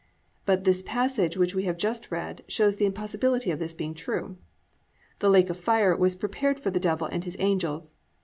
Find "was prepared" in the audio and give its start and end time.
5.95-6.59